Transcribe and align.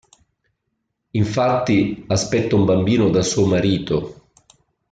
Infatti, 1.11 2.05
aspetta 2.07 2.55
un 2.55 2.65
bambino 2.65 3.11
da 3.11 3.21
suo 3.21 3.45
marito. 3.45 4.29